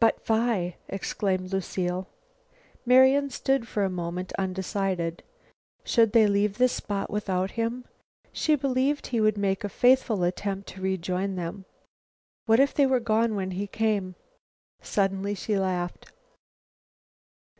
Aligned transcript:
"But 0.00 0.20
Phi?" 0.26 0.74
exclaimed 0.88 1.52
Lucile. 1.52 2.08
Marian 2.84 3.30
stood 3.30 3.68
for 3.68 3.84
a 3.84 3.88
moment 3.88 4.32
undecided. 4.36 5.22
Should 5.84 6.10
they 6.10 6.26
leave 6.26 6.58
this 6.58 6.72
spot 6.72 7.08
without 7.08 7.52
him? 7.52 7.84
She 8.32 8.56
believed 8.56 9.06
he 9.06 9.20
would 9.20 9.38
make 9.38 9.62
a 9.62 9.68
faithful 9.68 10.24
attempt 10.24 10.68
to 10.70 10.82
rejoin 10.82 11.36
them. 11.36 11.66
What 12.46 12.58
if 12.58 12.74
they 12.74 12.84
were 12.86 12.98
gone 12.98 13.36
when 13.36 13.52
he 13.52 13.68
came? 13.68 14.16
Suddenly 14.82 15.36
she 15.36 15.56
laughed. 15.56 16.10